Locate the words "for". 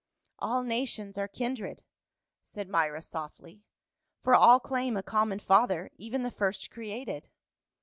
4.23-4.33